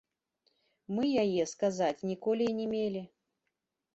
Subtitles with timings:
[0.99, 3.01] Мы яе, сказаць, ніколі і не мелі.